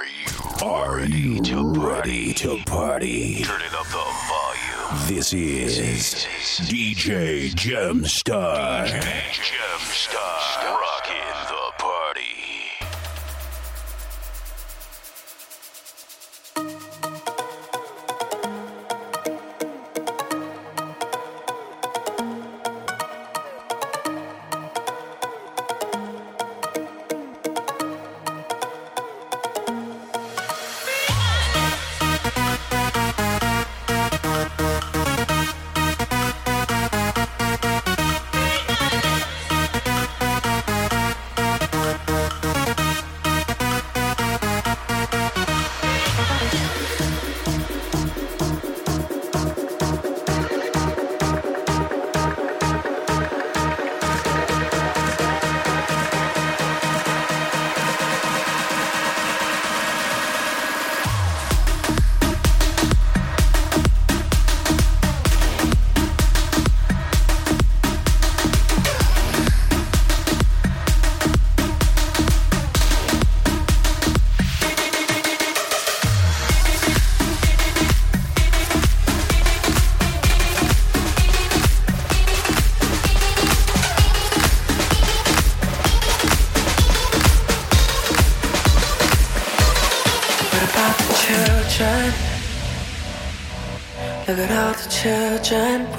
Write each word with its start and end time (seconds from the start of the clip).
Are 0.00 0.06
you 0.06 0.16
ready 0.62 1.40
to 1.40 1.72
Ready 1.74 2.32
to 2.34 2.56
party. 2.64 3.42
Turning 3.42 3.66
up 3.74 3.84
the 3.86 3.98
volume. 4.28 5.08
This 5.08 5.34
is 5.34 6.26
DJ 6.66 7.50
Gemstar. 7.50 8.86
Gemstar. 8.86 10.79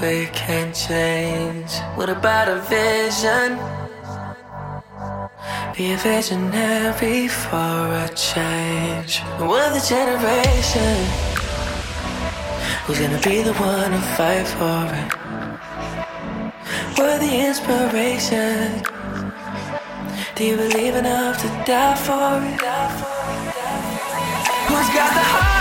We 0.02 0.26
can 0.34 0.74
change. 0.74 1.72
What 1.96 2.10
about 2.10 2.48
a 2.48 2.60
vision? 2.62 3.58
Be 5.78 5.94
a 5.94 5.98
visionary 5.98 7.28
for 7.28 7.78
a 8.06 8.10
change. 8.16 9.22
We're 9.40 9.72
the 9.78 9.84
generation 9.88 10.98
who's 12.86 13.00
gonna 13.00 13.22
be 13.22 13.44
the 13.44 13.54
one 13.54 13.92
to 13.92 14.02
fight 14.18 14.48
for 14.58 14.84
it. 15.02 15.10
We're 16.98 17.20
the 17.20 17.34
inspiration. 17.48 18.84
Do 20.36 20.46
you 20.46 20.56
believe 20.58 20.96
enough 20.96 21.38
to 21.42 21.48
die 21.66 21.96
for 21.96 22.42
it? 22.50 22.62
Who's 24.68 24.90
got 24.96 25.14
the 25.14 25.26
heart? 25.32 25.61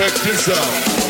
Check 0.00 0.14
this 0.22 0.48
out. 0.48 1.09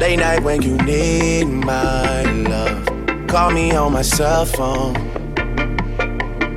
Late 0.00 0.16
night 0.18 0.42
when 0.42 0.60
you 0.60 0.76
need 0.78 1.44
my 1.44 2.22
love. 2.22 2.86
Call 3.28 3.52
me 3.52 3.70
on 3.72 3.92
my 3.92 4.02
cell 4.02 4.44
phone. 4.44 4.94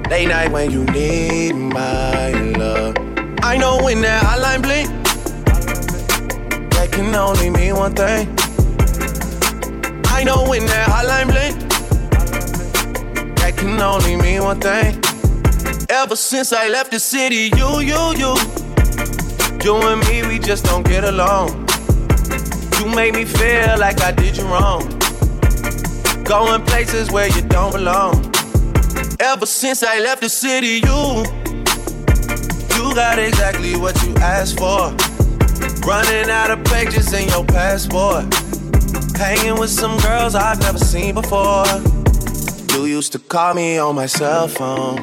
Late 0.09 0.27
night 0.29 0.51
when 0.51 0.71
you 0.71 0.83
need 0.85 1.53
my 1.53 2.31
love. 2.31 2.95
I 3.43 3.55
know 3.57 3.79
when 3.83 4.01
that 4.01 4.23
hotline 4.23 4.61
blink, 4.63 4.89
that 6.71 6.91
can 6.91 7.13
only 7.13 7.49
mean 7.49 7.75
one 7.75 7.93
thing. 7.93 8.27
I 10.07 10.23
know 10.23 10.43
when 10.49 10.65
that 10.65 10.87
hotline 10.89 11.27
blink, 11.27 11.55
that 13.37 13.55
can 13.55 13.79
only 13.79 14.15
mean 14.15 14.43
one 14.43 14.59
thing. 14.59 14.99
Ever 15.89 16.15
since 16.15 16.51
I 16.51 16.69
left 16.69 16.91
the 16.91 16.99
city, 16.99 17.51
you, 17.55 17.79
you, 17.81 18.13
you, 18.17 18.35
you 19.63 19.75
and 19.87 20.01
me, 20.07 20.27
we 20.27 20.39
just 20.39 20.65
don't 20.65 20.85
get 20.85 21.03
along. 21.03 21.66
You 22.77 22.85
made 22.95 23.15
me 23.15 23.25
feel 23.25 23.79
like 23.79 24.01
I 24.01 24.11
did 24.11 24.37
you 24.37 24.43
wrong. 24.43 24.87
Going 26.23 26.63
places 26.65 27.09
where 27.09 27.27
you 27.27 27.41
don't 27.41 27.71
belong. 27.71 28.31
Ever 29.19 29.47
since 29.47 29.81
I 29.81 29.99
left 29.99 30.21
the 30.21 30.29
city, 30.29 30.81
you, 30.85 31.25
you 32.77 32.93
got 32.93 33.17
exactly 33.17 33.75
what 33.77 33.95
you 34.03 34.13
asked 34.17 34.59
for. 34.59 34.95
Running 35.87 36.29
out 36.29 36.51
of 36.51 36.63
pages 36.65 37.11
in 37.13 37.27
your 37.29 37.45
passport. 37.45 38.25
Hanging 39.17 39.59
with 39.59 39.71
some 39.71 39.97
girls 39.99 40.35
I've 40.35 40.59
never 40.59 40.77
seen 40.77 41.15
before. 41.15 41.65
You 42.73 42.85
used 42.85 43.11
to 43.13 43.19
call 43.19 43.55
me 43.55 43.79
on 43.79 43.95
my 43.95 44.05
cell 44.05 44.47
phone. 44.47 44.97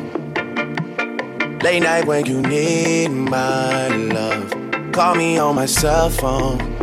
Late 1.58 1.82
night 1.82 2.06
when 2.06 2.24
you 2.26 2.40
need 2.40 3.08
my 3.08 3.88
love. 3.88 4.92
Call 4.92 5.16
me 5.16 5.38
on 5.38 5.56
my 5.56 5.66
cell 5.66 6.08
phone. 6.10 6.73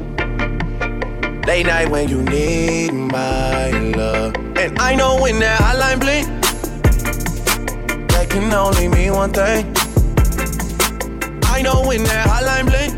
Late 1.48 1.65
night 1.65 1.89
when 1.89 2.07
you 2.07 2.21
need 2.21 2.91
my 2.93 3.71
love. 3.71 4.36
And 4.55 4.77
I 4.79 4.95
know 4.95 5.19
when 5.19 5.39
that 5.39 5.60
hotline 5.60 6.00
blink, 6.00 6.27
that 8.10 8.29
can 8.29 8.53
only 8.53 8.88
mean 8.88 9.13
one 9.13 9.31
thing. 9.31 9.65
I 11.45 11.62
know 11.63 11.86
when 11.88 12.03
that 12.03 12.27
hotline 12.27 12.67
blink, 12.69 12.98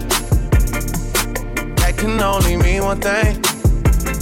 that 1.78 1.98
can 1.98 2.20
only 2.20 2.58
mean 2.58 2.84
one 2.84 3.00
thing. 3.00 3.42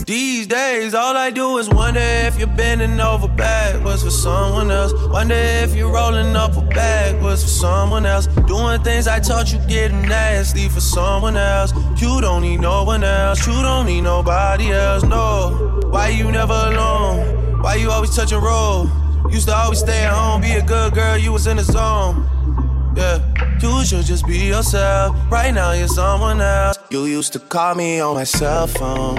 These 0.05 0.47
days, 0.47 0.93
all 0.93 1.15
I 1.15 1.31
do 1.31 1.57
is 1.57 1.69
wonder 1.69 1.99
if 2.01 2.37
you're 2.37 2.47
bending 2.47 2.99
over 2.99 3.27
backwards 3.27 4.03
for 4.03 4.09
someone 4.11 4.69
else. 4.69 4.93
Wonder 5.07 5.35
if 5.35 5.73
you're 5.73 5.91
rolling 5.91 6.35
up 6.35 6.57
a 6.57 6.61
backwards 6.61 7.43
for 7.43 7.49
someone 7.49 8.05
else. 8.05 8.27
Doing 8.27 8.83
things 8.83 9.07
I 9.07 9.19
taught 9.19 9.53
you 9.53 9.59
getting 9.67 10.01
nasty 10.01 10.67
for 10.67 10.81
someone 10.81 11.37
else. 11.37 11.71
You 12.01 12.19
don't 12.19 12.41
need 12.41 12.59
no 12.61 12.83
one 12.83 13.03
else. 13.03 13.45
You 13.45 13.53
don't 13.61 13.85
need 13.85 14.01
nobody 14.01 14.71
else. 14.71 15.03
No. 15.03 15.79
Why 15.91 16.07
you 16.07 16.31
never 16.31 16.53
alone? 16.53 17.61
Why 17.61 17.75
you 17.75 17.91
always 17.91 18.15
touch 18.15 18.31
a 18.31 18.39
roll? 18.39 18.89
Used 19.29 19.47
to 19.49 19.55
always 19.55 19.79
stay 19.79 20.05
at 20.05 20.11
home, 20.11 20.41
be 20.41 20.53
a 20.53 20.63
good 20.63 20.95
girl. 20.95 21.15
You 21.15 21.31
was 21.31 21.45
in 21.45 21.57
the 21.57 21.63
zone. 21.63 22.25
Yeah, 22.97 23.19
you 23.61 23.85
should 23.85 24.03
just 24.03 24.25
be 24.25 24.39
yourself. 24.39 25.15
Right 25.31 25.53
now, 25.53 25.73
you're 25.73 25.87
someone 25.87 26.41
else. 26.41 26.79
You 26.89 27.05
used 27.05 27.33
to 27.33 27.39
call 27.39 27.75
me 27.75 27.99
on 27.99 28.15
my 28.15 28.23
cell 28.23 28.65
phone. 28.65 29.17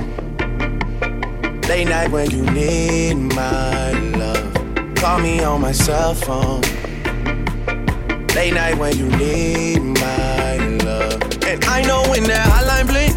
Late 1.68 1.86
night 1.88 2.10
when 2.10 2.32
you 2.32 2.42
need 2.50 3.14
my 3.14 3.92
love. 4.18 4.94
Call 4.96 5.20
me 5.20 5.44
on 5.44 5.60
my 5.60 5.72
cell 5.72 6.14
phone. 6.14 6.62
Late 8.34 8.54
night 8.54 8.76
when 8.76 8.98
you 8.98 9.06
need 9.16 9.91
know 11.86 12.02
when 12.10 12.24
that 12.24 12.46
hotline 12.48 12.86
blink, 12.86 13.14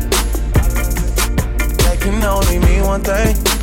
that 1.79 2.00
can 2.00 2.24
only 2.24 2.60
mean 2.60 2.84
one 2.84 3.01
thing. 3.01 3.54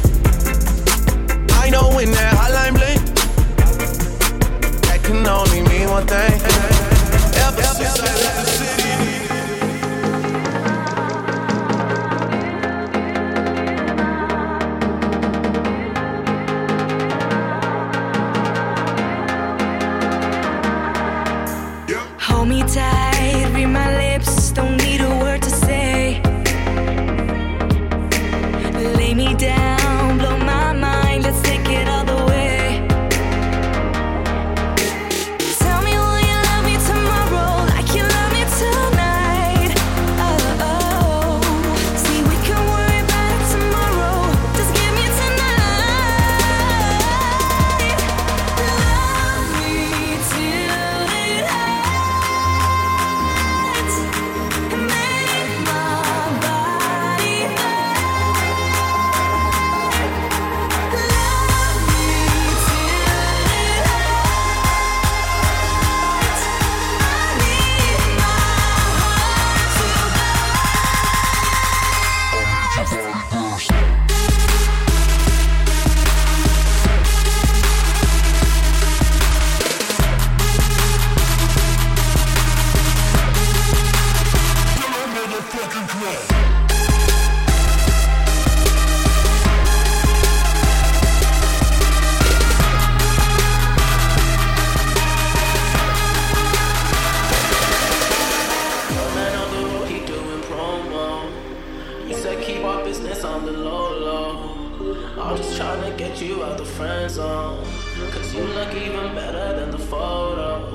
I'm 105.32 105.38
just 105.38 105.56
trying 105.56 105.90
to 105.90 105.96
get 105.96 106.20
you 106.20 106.44
out 106.44 106.58
the 106.58 106.64
friend 106.66 107.10
zone. 107.10 107.64
Cause 108.10 108.34
you 108.34 108.42
look 108.42 108.74
even 108.74 109.14
better 109.14 109.58
than 109.58 109.70
the 109.70 109.78
photos. 109.78 110.70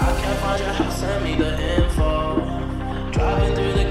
I 0.00 0.20
can't 0.22 0.38
find 0.38 0.60
your 0.62 0.72
house, 0.72 1.00
send 1.00 1.22
me 1.22 1.34
the 1.36 1.82
info. 1.82 2.36
Driving 3.12 3.54
through 3.54 3.72
the 3.74 3.83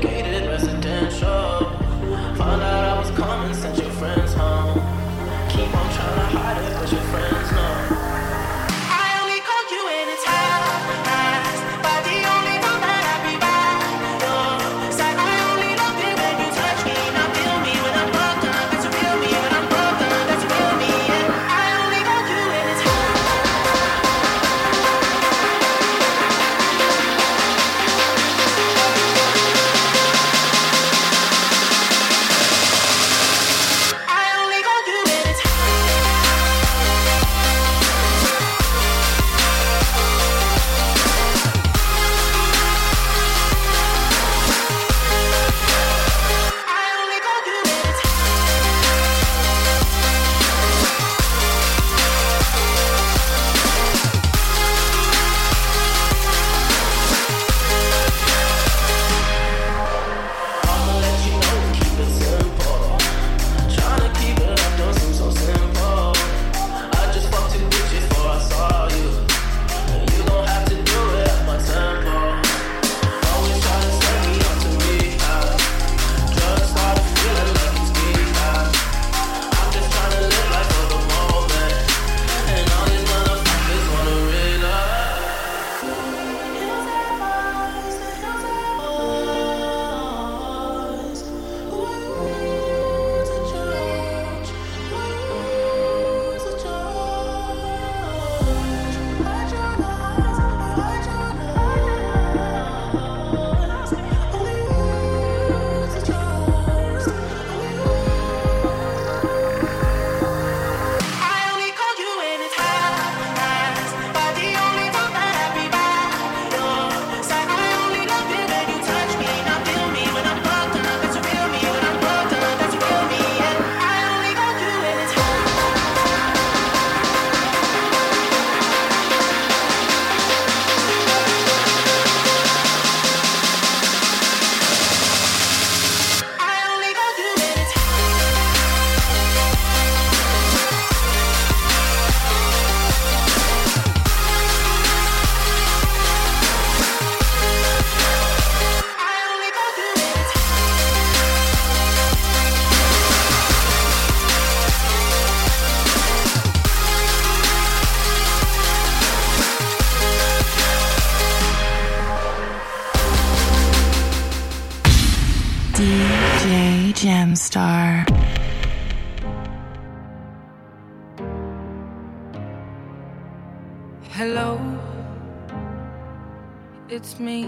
It's 177.03 177.19
me. 177.19 177.43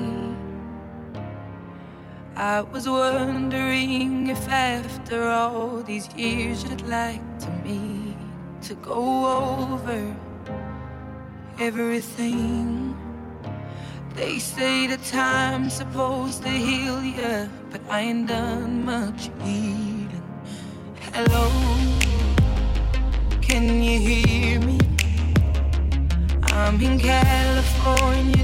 I 2.36 2.60
was 2.60 2.90
wondering 2.90 4.28
if 4.28 4.50
after 4.50 5.30
all 5.30 5.82
these 5.82 6.14
years 6.14 6.66
you'd 6.66 6.86
like 6.90 7.24
to 7.40 7.50
me 7.64 8.18
to 8.64 8.76
go 8.76 9.00
over 9.72 10.14
everything. 11.58 12.98
They 14.14 14.40
say 14.40 14.88
the 14.88 14.98
time's 14.98 15.76
supposed 15.76 16.44
to 16.44 16.50
heal 16.50 17.02
ya, 17.02 17.48
but 17.72 17.80
I 17.90 18.02
ain't 18.02 18.28
done 18.28 18.84
much 18.84 19.30
healing. 19.42 20.28
Hello, 21.14 21.48
can 23.42 23.82
you 23.82 24.00
hear 24.00 24.60
me? 24.60 24.80
I'm 26.44 26.82
in 26.82 27.00
California 27.00 28.35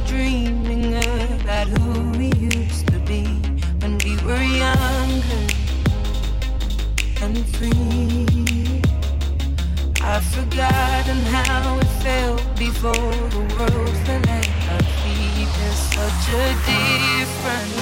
God 10.55 11.08
and 11.08 11.24
how 11.27 11.77
it 11.79 11.91
felt 12.03 12.43
before 12.58 12.91
the 12.93 13.39
world 13.58 13.96
fell 14.05 14.27
at 14.27 14.48
our 14.72 14.84
feet. 15.00 15.50
There's 15.58 15.81
such 15.96 16.25
a 16.34 16.48
difference 16.67 17.79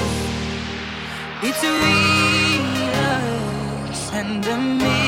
between 1.41 2.61
us 2.93 4.13
and 4.13 4.45
a 4.45 4.57
me. 4.57 4.98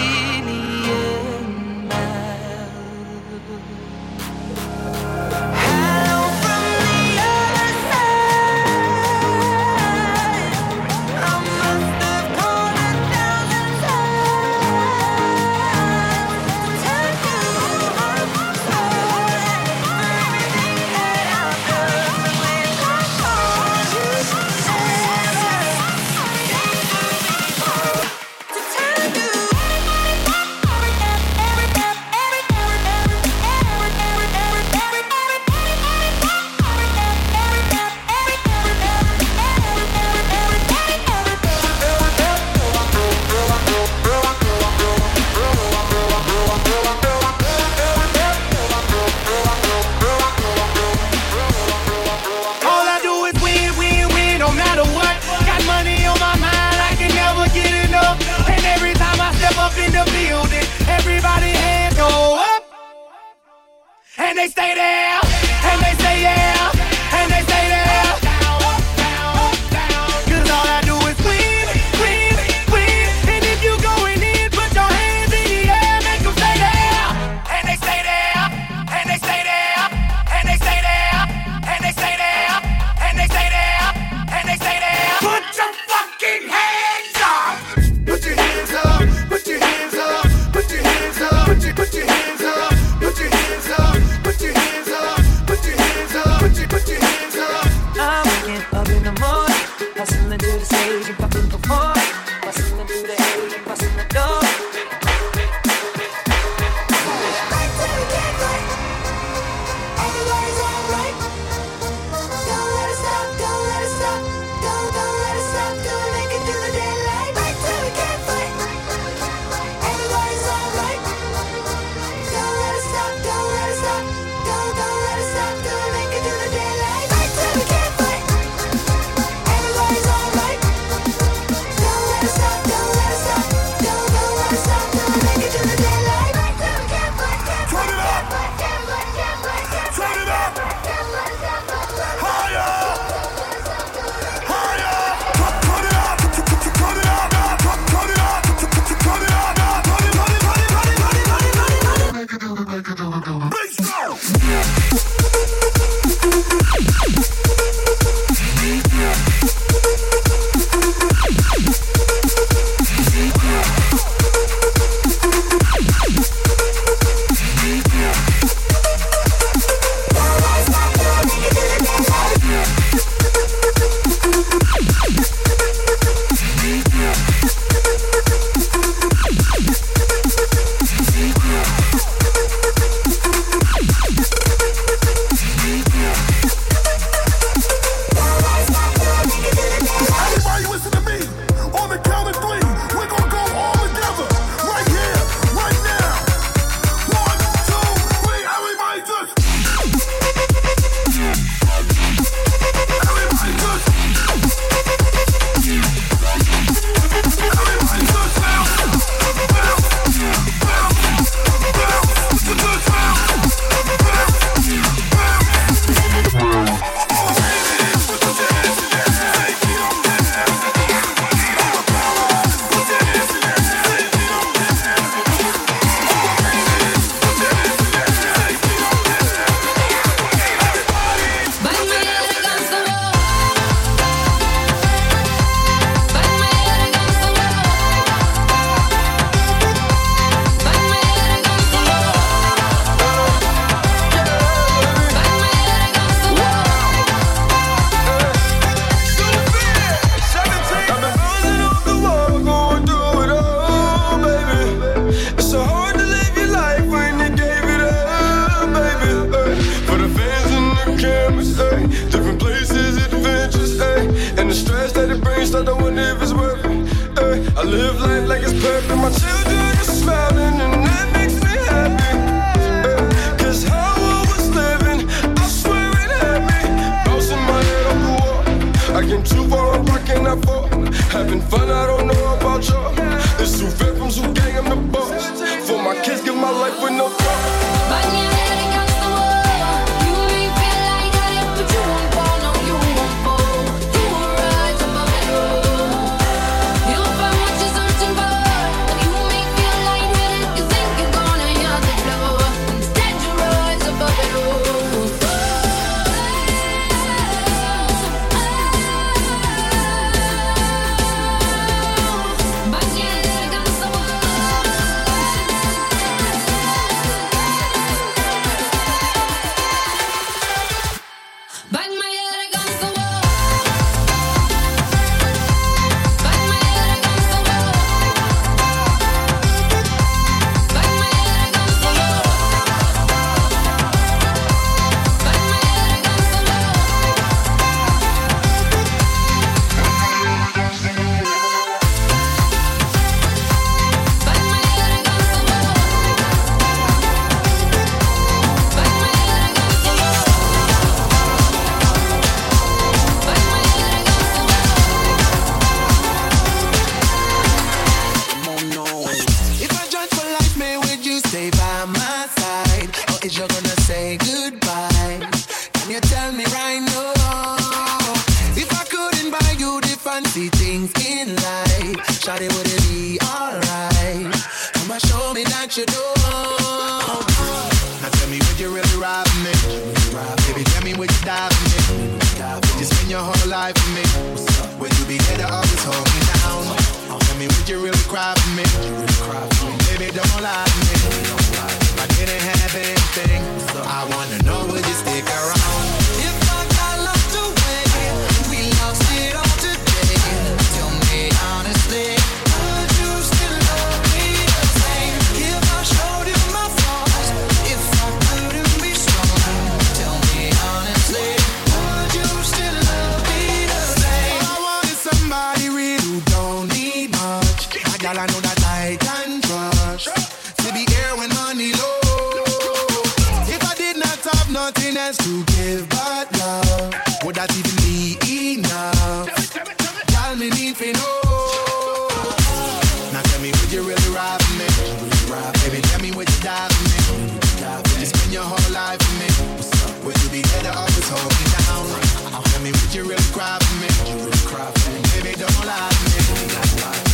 cry 438.92 438.98
for 438.98 439.14
me? 439.20 440.06
Would 440.06 440.22
you 440.24 440.30
be 440.30 440.42
there 440.42 440.64
to 440.64 440.78
always 440.78 441.10
holding 441.10 441.38
me 441.40 441.48
down? 441.64 442.44
Tell 442.44 442.62
me, 442.62 442.72
would 442.72 442.94
you 442.94 443.04
really 443.04 443.32
cry 443.32 443.58
for 443.60 443.76
me? 443.80 443.88
You 444.10 444.18
really 444.26 444.46
cry 444.48 444.72
for 444.72 444.90
me? 444.92 445.00
Baby, 445.22 445.40
don't 445.40 445.66
lie 445.66 445.90
to 445.90 446.06
me. 446.12 446.22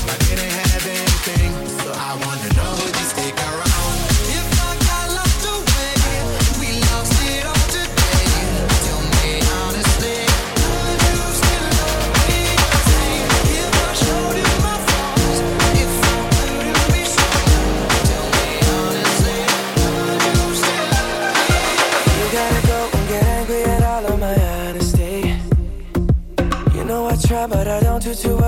I 0.09 0.17
didn't 0.25 0.51
have 0.51 0.87
anything, 0.87 1.51
so 1.79 1.91
I 1.93 2.15
wanna 2.25 2.53
know. 2.53 2.96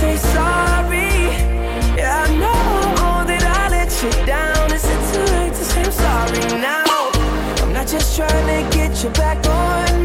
Say 0.00 0.16
sorry? 0.16 1.12
Yeah, 1.98 2.24
I 2.24 2.34
know 2.42 3.26
that 3.28 3.44
I 3.60 3.68
let 3.68 3.90
you 4.02 4.10
down. 4.24 4.72
Is 4.72 4.84
it 4.94 5.00
too 5.12 5.26
late 5.34 5.52
to 5.52 5.64
say 5.72 5.84
I'm 5.84 5.92
sorry 5.92 6.40
now? 6.58 7.10
I'm 7.62 7.72
not 7.74 7.86
just 7.86 8.16
trying 8.16 8.46
to 8.52 8.76
get 8.76 9.04
you 9.04 9.10
back 9.10 9.38
on 9.46 10.02